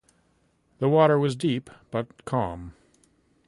The 0.79 0.89
water 0.89 1.19
was 1.19 1.35
deep, 1.35 1.69
but 1.91 2.25
calm. 2.25 2.73